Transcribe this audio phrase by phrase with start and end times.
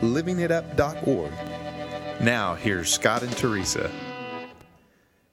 [0.00, 1.32] livingitup.org.
[2.20, 3.90] Now, here's Scott and Teresa.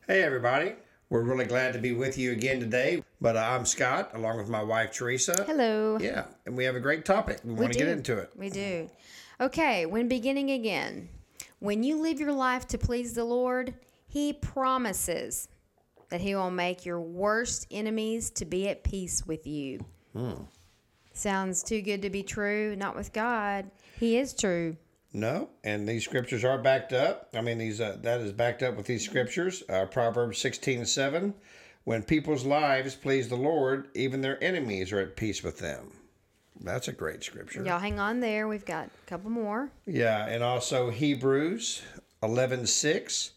[0.08, 0.73] Hey, everybody.
[1.09, 3.03] We're really glad to be with you again today.
[3.22, 5.45] But uh, I'm Scott, along with my wife, Teresa.
[5.48, 5.98] Hello.
[5.99, 7.39] Yeah, and we have a great topic.
[7.44, 8.31] We, want to get into it.
[8.36, 8.89] We do.
[9.39, 11.09] Okay, when beginning again,
[11.59, 13.73] when you live your life to please the Lord,
[14.08, 15.47] He promises
[16.09, 19.86] that He will make your worst enemies to be at peace with you.
[21.15, 22.75] Sounds too good to be true.
[22.75, 23.71] Not with God.
[23.99, 24.75] He is true.
[25.13, 27.30] No, and these scriptures are backed up.
[27.33, 29.63] I mean, these uh, that is backed up with these scriptures.
[29.69, 31.33] Uh, Proverbs sixteen seven,
[31.85, 35.94] When people's lives please the Lord, even their enemies are at peace with them.
[36.59, 37.63] That's a great scripture.
[37.63, 38.50] Y'all hang on there.
[38.50, 39.72] We've got a couple more.
[39.85, 41.81] Yeah, and also Hebrews
[42.22, 43.31] 11:6,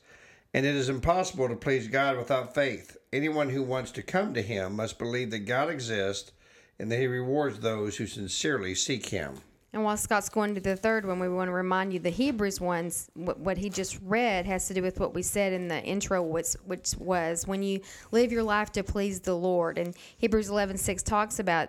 [0.52, 2.96] and it is impossible to please God without faith.
[3.12, 6.32] Anyone who wants to come to him must believe that God exists
[6.78, 9.40] and that he rewards those who sincerely seek him.
[9.72, 12.58] And while Scott's going to the third one, we want to remind you the Hebrews
[12.60, 16.22] ones, what, he just read has to do with what we said in the intro,
[16.22, 19.76] which, which was when you live your life to please the Lord.
[19.76, 21.68] And Hebrews 11 6 talks about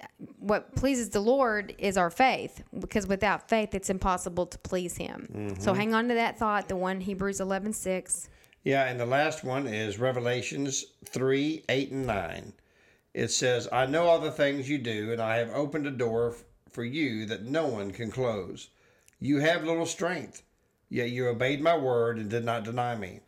[0.00, 0.06] uh,
[0.38, 5.56] what pleases the Lord is our faith, because without faith, it's impossible to please him.
[5.58, 8.28] So hang on to that thought, the one Hebrews 11 6.
[8.62, 12.52] Yeah, and the last one is Revelations 3 8 and 9.
[13.12, 16.36] It says, I know all the things you do, and I have opened a door
[16.70, 18.68] for you that no one can close.
[19.18, 20.42] You have little strength,
[20.88, 23.20] yet you obeyed my word and did not deny me.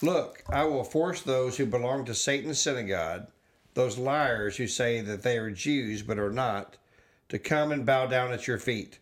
[0.00, 3.28] Look, I will force those who belong to Satan's synagogue,
[3.74, 6.76] those liars who say that they are Jews but are not,
[7.28, 8.98] to come and bow down at your feet.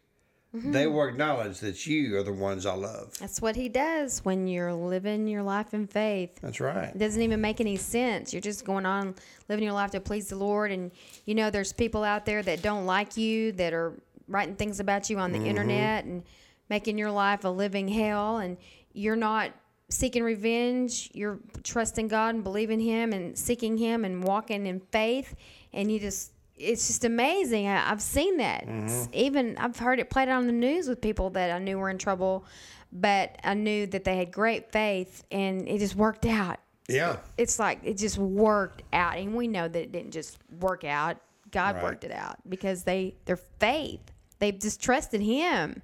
[0.55, 0.95] They mm-hmm.
[0.95, 3.17] will acknowledge that you are the ones I love.
[3.19, 6.39] That's what he does when you're living your life in faith.
[6.43, 6.95] That's right.
[6.95, 8.35] It doesn't even make any sense.
[8.35, 9.15] You're just going on
[9.49, 10.71] living your life to please the Lord.
[10.71, 10.91] And
[11.25, 13.95] you know, there's people out there that don't like you, that are
[14.29, 15.47] writing things about you on the mm-hmm.
[15.47, 16.23] internet and
[16.69, 18.37] making your life a living hell.
[18.37, 18.59] And
[18.93, 19.53] you're not
[19.89, 21.11] seeking revenge.
[21.15, 25.35] You're trusting God and believing Him and seeking Him and walking in faith.
[25.73, 27.67] And you just, it's just amazing.
[27.67, 28.65] I, I've seen that.
[28.67, 31.91] It's even I've heard it played on the news with people that I knew were
[31.91, 32.45] in trouble,
[32.93, 36.59] but I knew that they had great faith and it just worked out
[36.89, 37.17] Yeah.
[37.39, 41.17] it's like it just worked out and we know that it didn't just work out
[41.51, 41.85] god Right.
[41.85, 44.01] worked it out because they their faith
[44.41, 45.83] they just trusted him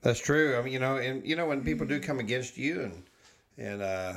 [0.00, 0.56] That's true.
[0.58, 3.02] I mean, you know, and you know when people do come against you and
[3.58, 4.14] and uh,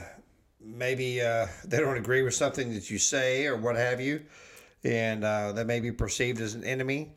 [0.62, 4.22] maybe uh, they don't agree with something that you say or what have you,
[4.86, 7.12] and uh, they may be perceived as an enemy.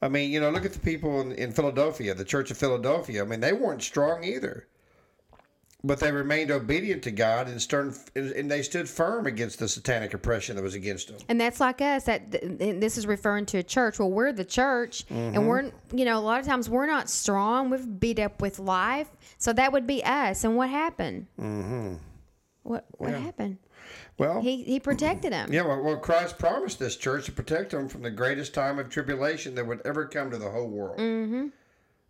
[0.00, 3.22] I mean, you know, look at the people in, in Philadelphia, the Church of Philadelphia.
[3.22, 4.68] I mean, they weren't strong either,
[5.82, 10.14] but they remained obedient to God and stern, and they stood firm against the satanic
[10.14, 11.16] oppression that was against them.
[11.28, 15.04] and that's like us that this is referring to a church well we're the church
[15.08, 18.58] and we're you know a lot of times we're not strong we've beat up with
[18.58, 19.08] life
[19.38, 21.94] so that would be us and what happened mm-hmm.
[22.64, 23.56] what what happened
[24.18, 27.88] Well, he he protected them Yeah, well, well, Christ promised this church to protect them
[27.88, 30.98] from the greatest time of tribulation that would ever come to the whole world.
[30.98, 31.48] Mm-hmm.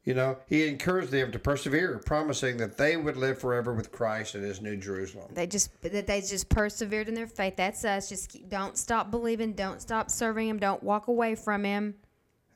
[0.05, 4.35] You know, he encouraged them to persevere, promising that they would live forever with Christ
[4.35, 5.31] in his new Jerusalem.
[5.35, 9.11] they just that they just persevered in their faith that's us just keep, don't stop
[9.11, 11.95] believing don't stop serving him don't walk away from him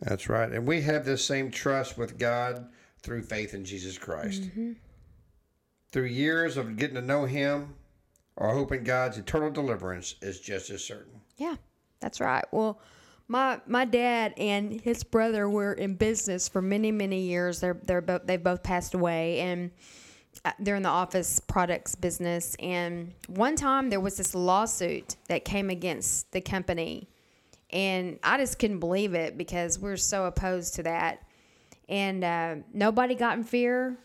[0.01, 0.51] That's right.
[0.51, 2.69] And we have this same trust with God
[3.03, 4.45] through faith in Jesus Christ.
[5.93, 7.75] Through years of getting to know him,
[8.37, 11.21] our hope in God's eternal deliverance is just as certain.
[11.37, 11.57] Yeah,
[12.01, 12.45] that's right.
[12.51, 12.81] Well,
[13.29, 17.61] my my dad and his brother were in business for many many years.
[17.61, 19.71] They're they're both they've both passed away, and
[20.45, 22.57] uh, they're in the office products business.
[22.59, 27.09] And one time there was this lawsuit that came against the company,
[27.71, 31.23] and I just couldn't believe it because we're so opposed to that.
[31.89, 33.99] And uh, nobody got in fear.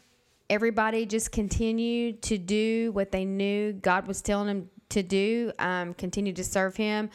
[0.50, 5.52] Everybody just continued to do what they knew God was telling them to do.
[5.60, 7.10] Um, continue to serve Him.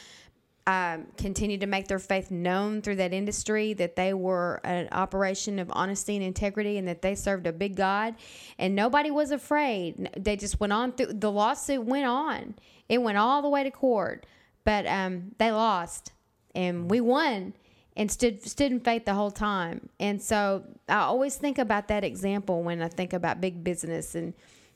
[0.67, 3.73] Um, continue to make their faith known through that industry.
[3.73, 7.75] That they were an operation of honesty and integrity, and that they served a big
[7.75, 8.17] God.
[8.59, 10.11] And nobody was afraid.
[10.17, 11.15] They just went on through.
[11.15, 12.55] The lawsuit went on.
[12.89, 14.27] It went all the way to court,
[14.65, 16.13] but um, they lost,
[16.55, 17.55] and we won
[17.97, 19.89] and stood stood in faith the whole time.
[20.01, 24.35] And so I always think about that example when I think about big business and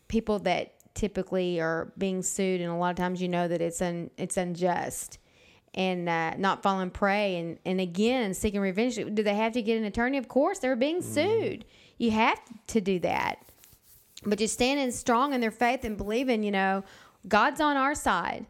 [0.09, 3.83] people that typically are being sued, and a lot of times you know that it's
[3.83, 5.19] un, it's unjust
[5.75, 8.97] and uh, not falling prey and, and again seeking revenge.
[8.97, 10.17] Do they have to get an attorney?
[10.19, 11.65] Of course, they're being sued.
[11.99, 13.39] You have to do that.
[14.25, 16.83] But just standing strong in their faith and believing, you know,
[17.29, 18.47] God's on our side.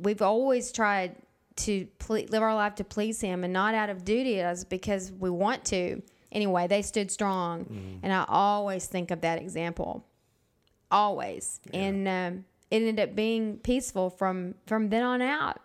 [0.00, 1.16] We've always tried
[1.58, 5.12] to ple- live our life to please Him and not out of duty, it's because
[5.12, 6.02] we want to.
[6.30, 10.04] Anyway, they stood strong, and I always think of that example.
[10.90, 15.60] Always, and um, it ended up being peaceful from from then on out.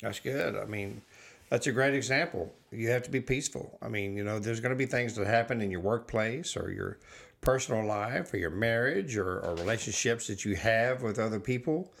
[0.00, 0.56] That's good.
[0.56, 1.02] I mean,
[1.50, 2.54] that's a great example.
[2.70, 3.78] You have to be peaceful.
[3.82, 6.70] I mean, you know, there's going to be things that happen in your workplace or
[6.70, 6.98] your
[7.40, 11.92] personal life or your marriage or, or relationships that you have with other people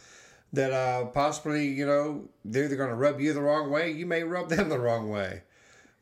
[0.52, 4.06] that uh, possibly, you know, they're either going to rub you the wrong way, you
[4.06, 5.42] may rub them the wrong way.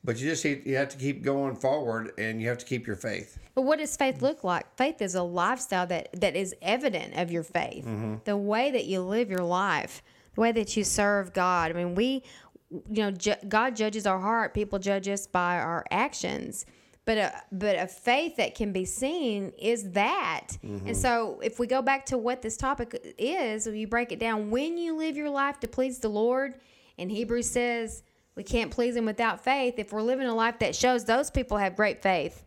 [0.04, 2.94] But you just you have to keep going forward and you have to keep your
[2.94, 3.38] faith.
[3.56, 4.72] But what does faith look like?
[4.76, 7.84] Faith is a lifestyle that, that is evident of your faith.
[8.24, 10.02] The way that you live your life,
[10.36, 11.72] the way that you serve God.
[11.72, 12.22] I mean, we,
[12.70, 14.54] you know, ju- God judges our heart.
[14.54, 16.66] People judge us by our actions.
[17.06, 20.48] But a, but a faith that can be seen is that.
[20.86, 24.50] And so if we go back to what this topic is, you break it down.
[24.50, 26.56] When you live your life to please the Lord,
[26.98, 28.02] and Hebrews says
[28.34, 29.74] we can't please Him without faith.
[29.78, 32.44] If we're living a life that shows those people have great faith,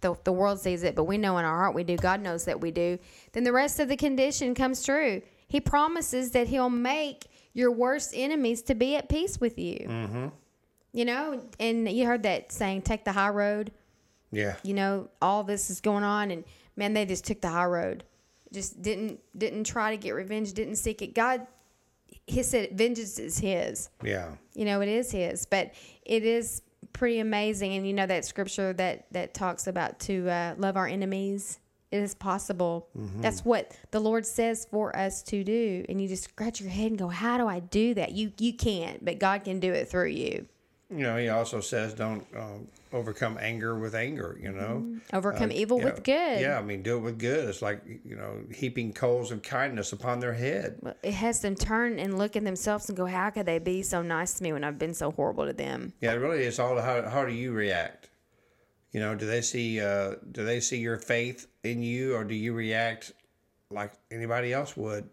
[0.00, 1.96] the, the world sees it, but we know in our heart we do.
[1.96, 2.98] God knows that we do.
[3.32, 5.20] Then the rest of the condition comes true.
[5.46, 9.86] He promises that He'll make your worst enemies to be at peace with you.
[9.86, 10.28] Mm-hmm.
[10.92, 13.72] You know, and you heard that saying, take the high road.
[14.32, 14.56] Yeah.
[14.62, 16.44] You know, all this is going on, and
[16.76, 18.04] man, they just took the high road.
[18.52, 20.52] Just didn't didn't try to get revenge.
[20.52, 21.14] Didn't seek it.
[21.14, 21.46] God,
[22.26, 24.32] He said, vengeance is His Yeah.
[24.54, 25.72] you know it is his but
[26.04, 26.62] it is
[26.92, 30.86] pretty amazing and you know that scripture that that talks about to uh, love our
[30.88, 31.58] enemies
[31.92, 32.88] it is possible
[33.20, 36.86] that's what the lord says for us to do and you just scratch your head
[36.90, 39.88] and go how do i do that you you can't but god can do it
[39.88, 40.46] through you
[40.90, 44.96] You know, he also says don't um, overcome anger with anger, you know.
[45.12, 45.84] overcome evil Yeah.
[45.84, 47.48] with good Yeah, I mean, do it with good.
[47.48, 50.80] It's like, you know, heaping coals of kindness upon their head.
[51.02, 54.02] it has them turn and look at themselves and go how could they be so
[54.02, 57.08] nice to me when i've been so horrible to them Yeah, really, it's all how
[57.08, 58.08] how do you react?
[58.92, 62.34] You know, do they see uh, do they see your faith in you, or do
[62.34, 63.12] you react
[63.70, 65.08] like anybody else would?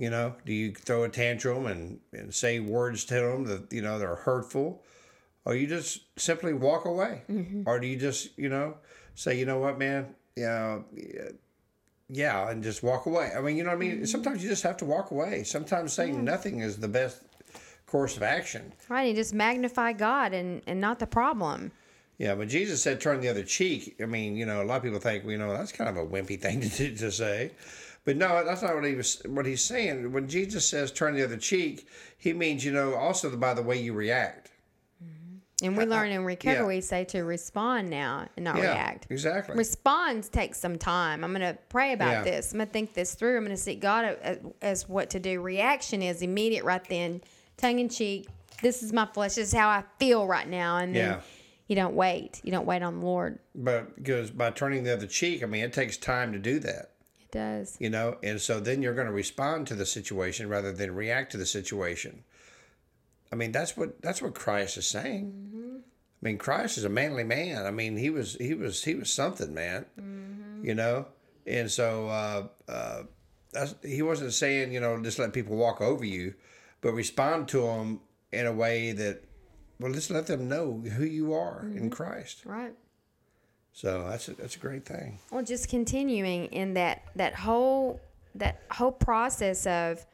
[0.00, 3.82] You know, do you throw a tantrum and, and say words to them that you
[3.82, 4.82] know they're hurtful,
[5.44, 7.64] or you just simply walk away, mm-hmm.
[7.66, 8.78] or do you just you know
[9.14, 10.78] say you know what man, yeah,
[12.08, 13.30] yeah, and just walk away?
[13.36, 13.96] I mean, you know what I mean.
[13.96, 14.04] Mm-hmm.
[14.06, 15.44] Sometimes you just have to walk away.
[15.44, 17.22] Sometimes saying nothing is the best
[17.84, 18.72] course of action.
[18.88, 21.72] right and just magnify god and and not the problem
[22.20, 23.96] Yeah, but Jesus said turn the other cheek.
[23.98, 26.06] I mean, you know, a lot of people think, you know, that's kind of a
[26.06, 27.52] wimpy thing to, to say.
[28.04, 29.22] But no, that's not what he was.
[29.24, 31.88] What he's saying when Jesus says turn the other cheek,
[32.18, 34.50] he means you know also by the way you react.
[35.02, 35.64] Mm-hmm.
[35.66, 36.66] and we uh, learn in recovery yeah.
[36.66, 39.56] we say to respond now and not Yeah, react exactly.
[39.56, 41.24] responds takes some time.
[41.24, 42.22] I'm going to pray about Yeah.
[42.22, 42.52] this.
[42.52, 43.38] I'm going to think this through.
[43.38, 45.40] I'm going to seek God as, as what to do.
[45.40, 47.22] Reaction is immediate right then,
[47.56, 48.28] tongue in cheek.
[48.62, 49.36] This is my flesh.
[49.36, 50.76] This is how I feel right now.
[50.76, 51.20] And then Yeah.
[51.70, 52.40] You don't wait.
[52.42, 53.38] You don't wait on the Lord.
[53.54, 56.90] but because by turning the other cheek, I mean it takes time to do that.
[57.20, 57.76] It does.
[57.78, 61.30] You know, and so then you're going to respond to the situation rather than react
[61.30, 62.24] to the situation.
[63.30, 65.32] I mean, that's what that's what Christ is saying.
[66.20, 67.64] I mean, Christ is a manly man.
[67.64, 69.86] I mean, he was he was he was something, man.
[70.64, 71.06] You know,
[71.46, 73.02] and so uh, uh,
[73.52, 76.34] that's, he wasn't saying you know just let people walk over you,
[76.80, 78.00] but respond to them
[78.32, 79.22] in a way that
[79.80, 81.88] well, just let them know who you are in mm-hmm.
[81.88, 82.42] Christ.
[82.44, 82.74] Right.
[83.72, 85.18] So that's a, that's a great thing.
[85.30, 88.00] Well, just continuing in that that whole
[88.34, 90.04] that whole process of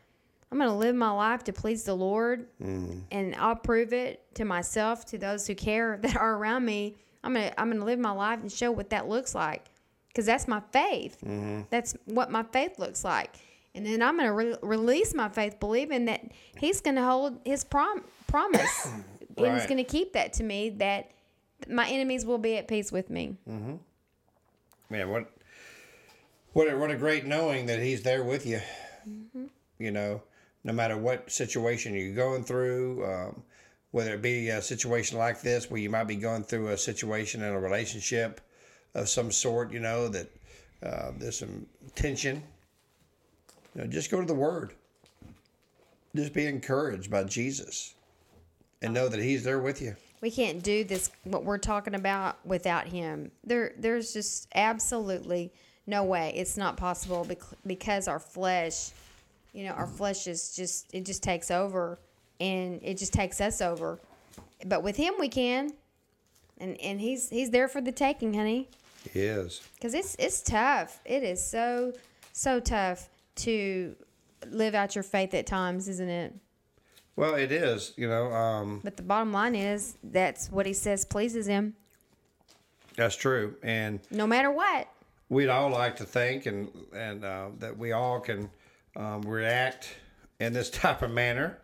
[0.51, 3.03] I'm going to live my life to please the Lord, mm.
[3.11, 6.97] and I'll prove it to myself, to those who care that are around me.
[7.25, 9.67] I'm gonna I'm gonna live my life and show what that looks like,
[10.09, 11.19] because that's my faith.
[11.25, 11.63] Mm-hmm.
[11.71, 13.35] That's what my faith looks like.
[13.75, 16.21] And then I'm gonna re- release my faith, believing that
[16.57, 18.89] He's gonna hold His prom- promise,
[19.37, 20.71] and He's gonna keep that to me.
[20.71, 21.11] That
[21.69, 23.37] my enemies will be at peace with me.
[24.91, 25.31] Man, what
[26.53, 28.61] what a, what a great knowing that he's there with you.
[29.79, 30.23] You know,
[30.65, 33.43] no matter what situation you're going through, um,
[33.91, 37.43] whether it be a situation like this where you might be going through a situation
[37.43, 38.41] in a relationship
[38.95, 40.29] of some sort, you know that
[40.83, 42.43] uh, there's some tension.
[43.75, 44.73] You know, just go to the Word.
[46.15, 47.95] Just be encouraged by Jesus,
[48.87, 49.97] and know that He's there with you.
[50.21, 53.31] We can't do this what we're talking about without him.
[53.45, 55.53] There there's just absolutely
[55.87, 56.33] no way.
[56.35, 58.91] It's not possible bec- because our flesh,
[59.53, 61.99] you know, our flesh is just it just takes over
[62.41, 63.99] and it just takes us over.
[64.65, 65.73] But with him we can.
[66.59, 68.69] And and he's he's there for the taking, honey.
[69.13, 69.61] He is.
[69.81, 71.01] Cuz it's it's tough.
[71.05, 71.93] It is so
[72.33, 73.95] so tough to
[74.51, 76.35] live out your faith at times, isn't it?
[77.17, 77.93] Well, it is.
[77.97, 81.75] You know, um, But the bottom line is that's what he says pleases him,
[82.97, 83.57] that's true.
[83.63, 84.89] And no matter what.
[85.29, 88.51] we'd all like to think and and uh, that we all can
[88.97, 89.89] um, react
[90.41, 91.59] in this type of manner,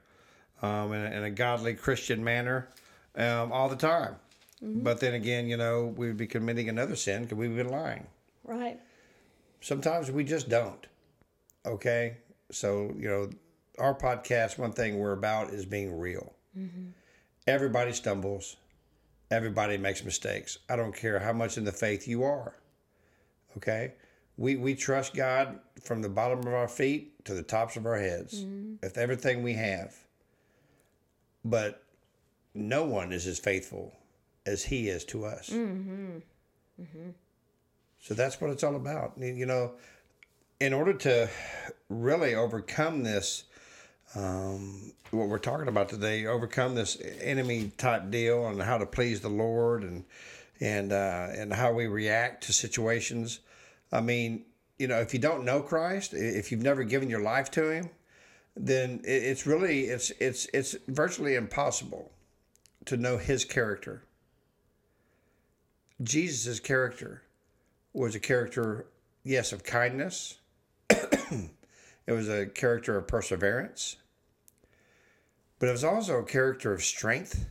[0.62, 2.68] um, in, a, in a godly Christian manner,
[3.16, 4.16] um, all the time.
[4.64, 8.06] But then again, you know, we'd be committing another sin because we've been lying.
[8.44, 8.78] Right.
[9.60, 10.86] Sometimes we just don't.
[11.66, 12.18] Okay,
[12.52, 13.30] so you know,
[13.78, 14.58] our podcast.
[14.58, 16.34] One thing we're about is being real.
[16.56, 16.88] Mm-hmm.
[17.46, 18.56] Everybody stumbles.
[19.30, 20.58] Everybody makes mistakes.
[20.68, 22.54] I don't care how much in the faith you are.
[23.56, 23.94] Okay?
[24.36, 27.98] We, we trust God from the bottom of our feet to the tops of our
[27.98, 28.74] heads mm-hmm.
[28.82, 29.94] with everything we have.
[31.44, 31.82] But
[32.54, 33.96] no one is as faithful
[34.46, 35.50] as He is to us.
[35.50, 36.18] Mm-hmm.
[38.00, 39.12] So that's what it's all about.
[39.18, 39.72] You know,
[40.60, 41.28] in order to
[41.88, 43.44] really overcome this,
[44.14, 49.20] um, what we're talking about today, overcome this enemy type deal and how to please
[49.20, 50.04] the Lord and
[50.60, 53.40] and uh, and how we react to situations.
[53.90, 54.44] I mean,
[54.78, 57.90] you know, if you don't know Christ, if you've never given your life to Him,
[58.56, 62.10] then it's really it's it's it's virtually impossible
[62.86, 64.04] to know His character.
[66.02, 67.22] Jesus' character
[67.92, 68.86] was a character,
[69.24, 70.38] yes, of kindness.
[70.90, 71.50] it
[72.08, 73.96] was a character of perseverance.
[75.62, 77.46] But it was also a character of strength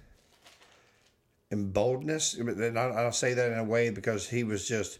[1.49, 2.33] and boldness.
[2.33, 4.99] And I'll say that in a way because he was just,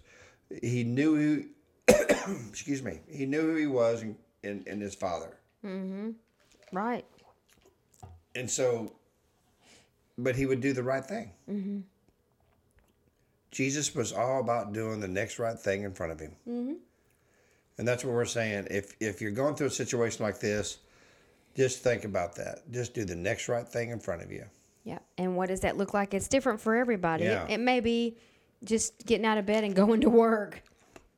[0.63, 1.93] he knew who,
[2.47, 5.37] excuse me, he knew who he was and, in, in his father.
[6.71, 7.03] Right.
[8.33, 8.93] And so,
[10.17, 11.31] but he would do the right thing.
[11.49, 11.79] Mm-hmm.
[13.51, 16.31] Jesus was all about doing the next right thing in front of him.
[16.47, 16.73] Mm-hmm.
[17.77, 18.67] And that's what we're saying.
[18.71, 20.77] If if you're going through a situation like this,
[21.55, 22.69] just think about that.
[22.71, 24.45] Just do the next right thing in front of you.
[24.83, 24.99] Yeah.
[25.17, 26.13] And what does that look like?
[26.13, 27.25] It's different for everybody.
[27.25, 27.45] Yeah.
[27.45, 28.17] It, it may be
[28.63, 30.63] just getting out of bed and going to work.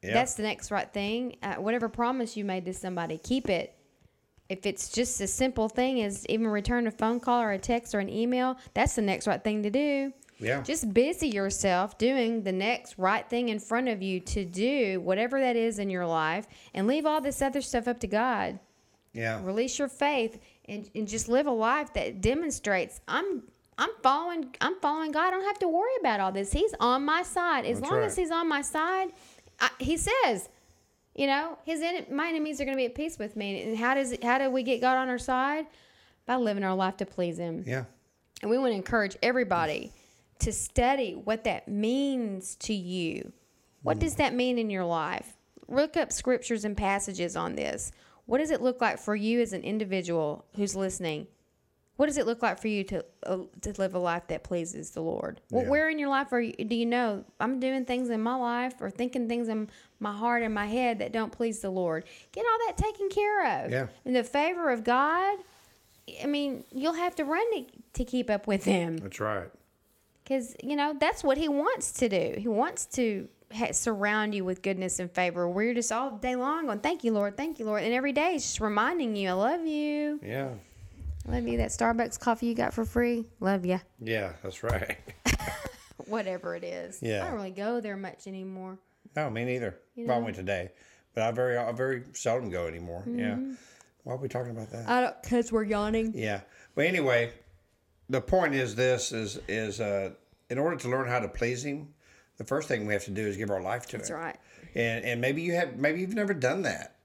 [0.01, 0.13] Yeah.
[0.13, 1.37] That's the next right thing.
[1.41, 3.75] Uh, whatever promise you made to somebody, keep it.
[4.49, 7.95] If it's just a simple thing as even return a phone call or a text
[7.95, 10.11] or an email, that's the next right thing to do.
[10.39, 10.61] yeah.
[10.61, 15.39] Just busy yourself doing the next right thing in front of you to do whatever
[15.39, 18.59] that is in your life and leave all this other stuff up to God.
[19.13, 19.43] Yeah.
[19.43, 23.43] Release your faith and, and just live a life that demonstrates I'm
[23.77, 25.27] I'm following I'm following God.
[25.27, 26.51] I don't have to worry about all this.
[26.51, 27.65] He's on my side.
[27.65, 28.05] As That's long right.
[28.05, 29.09] as he's on my side,
[29.59, 30.49] I, he says,
[31.15, 33.61] you know, his my enemies are going to be at peace with me.
[33.63, 35.67] And how does how do we get God on our side?
[36.25, 37.63] By living our life to please him.
[37.67, 37.85] Yeah.
[38.41, 39.91] And we want to encourage everybody
[40.39, 43.31] to study what that means to you.
[43.81, 44.01] What hmm.
[44.01, 45.33] does that mean in your life?
[45.67, 47.91] Look up scriptures and passages on this.
[48.25, 51.27] What does it look like for you as an individual who's listening?
[51.95, 54.91] What does it look like for you to uh, to live a life that pleases
[54.91, 55.41] the Lord?
[55.51, 55.69] Yeah.
[55.69, 58.73] where in your life are you, do you know I'm doing things in my life
[58.81, 62.05] or thinking things in my heart and my head that don't please the Lord?
[62.31, 63.71] Get all that taken care of.
[63.71, 63.87] Yeah.
[64.05, 65.37] In the favor of God,
[66.21, 69.49] I mean, you'll have to run to, to keep up with Him That's right.
[70.23, 72.35] because you know that's what He wants to do.
[72.39, 73.27] He wants to
[73.71, 75.51] surround you with goodness and favor.
[75.61, 78.35] You're just all day long on "Thank you, Lord, thank you, Lord," and every day
[78.35, 80.49] it's just reminding you, "I love you, Yeah.
[81.27, 83.79] love you." That Starbucks coffee you got for free, love you.
[83.99, 84.33] Yeah.
[84.43, 84.97] That's right.
[86.07, 86.99] Whatever it is.
[87.01, 87.23] Yeah.
[87.23, 88.77] I don't really go there much anymore.
[89.15, 89.77] no, me neither.
[89.95, 90.69] Well, I went today,
[91.13, 93.03] but I very I very seldom go anymore.
[93.07, 93.37] Yeah.
[94.03, 94.89] Why are we talking about that?
[94.89, 96.11] I don't because we're yawning.
[96.15, 96.41] Yeah.
[96.75, 97.31] But anyway,
[98.09, 100.11] the point is this is is uh
[100.49, 101.93] in order to learn how to please him,
[102.37, 103.99] the first thing we have to do is give our life to it.
[103.99, 104.17] That's him.
[104.17, 104.37] right.
[104.75, 106.95] And and maybe you have maybe you've never done that.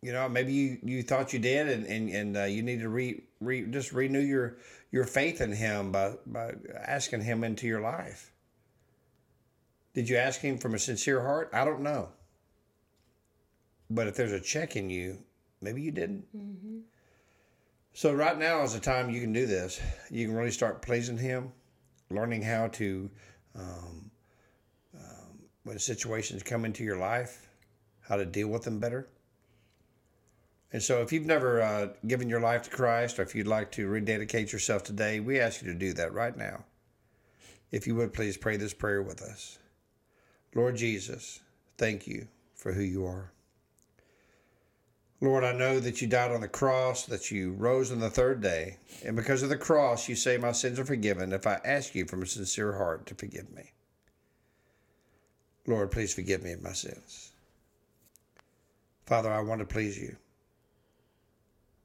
[0.00, 2.88] You know, maybe you, you thought you did and and, and uh, you need to
[2.88, 4.58] re, re just renew your
[4.90, 6.54] your faith in him by by
[6.86, 8.32] asking him into your life.
[9.94, 11.50] Did you ask him from a sincere heart?
[11.52, 12.10] I don't know.
[13.90, 15.18] But if there's a check in you,
[15.60, 16.24] maybe you didn't.
[17.94, 19.80] So right now is the time you can do this.
[20.10, 21.52] You can really start pleasing Him,
[22.10, 23.10] learning how to,
[23.56, 24.10] um,
[25.68, 27.46] when situations come into your life,
[28.00, 29.06] how to deal with them better.
[30.72, 33.70] And so, if you've never uh, given your life to Christ, or if you'd like
[33.72, 36.64] to rededicate yourself today, we ask you to do that right now.
[37.70, 39.58] If you would please pray this prayer with us.
[40.54, 41.40] Lord Jesus,
[41.76, 43.32] thank you for who you are.
[45.20, 48.40] Lord, I know that you died on the cross, that you rose on the third
[48.40, 51.94] day, and because of the cross, you say my sins are forgiven if I ask
[51.94, 53.72] you from a sincere heart to forgive me.
[55.68, 57.32] Lord, please forgive me of my sins.
[59.04, 60.16] Father, I want to please you.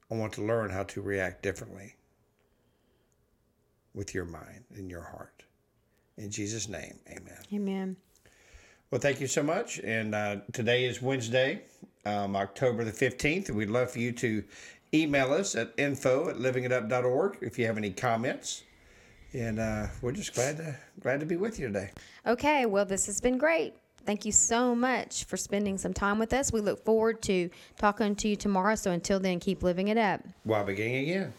[0.10, 1.96] I want to learn how to react differently
[3.94, 5.44] with your mind and your heart.
[6.18, 7.38] In Jesus' name, amen.
[7.54, 7.98] Amen.
[8.90, 9.80] Well, thank you so much.
[9.80, 11.64] And uh, today is Wednesday,
[12.06, 13.50] um, October the 15th.
[13.50, 14.44] We'd love for you to
[14.94, 18.64] email us at info at livingitup.org if you have any comments.
[19.34, 21.92] And uh, we're just glad to, glad to be with you today.
[22.26, 23.74] Okay, well, this has been great.
[24.06, 26.52] Thank you so much for spending some time with us.
[26.52, 28.76] We look forward to talking to you tomorrow.
[28.76, 30.22] So until then, keep living it up.
[30.44, 31.34] While beginning again.